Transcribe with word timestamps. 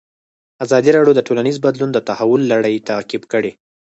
ازادي 0.63 0.89
راډیو 0.93 1.15
د 1.17 1.21
ټولنیز 1.27 1.57
بدلون 1.65 1.89
د 1.93 1.99
تحول 2.07 2.41
لړۍ 2.53 2.75
تعقیب 2.89 3.23
کړې. 3.31 3.51